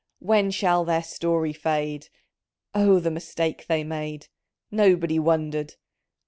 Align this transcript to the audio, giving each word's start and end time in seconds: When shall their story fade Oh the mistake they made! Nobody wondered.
When 0.17 0.49
shall 0.49 0.83
their 0.83 1.03
story 1.03 1.53
fade 1.53 2.07
Oh 2.73 2.99
the 2.99 3.11
mistake 3.11 3.67
they 3.67 3.83
made! 3.83 4.29
Nobody 4.71 5.19
wondered. 5.19 5.75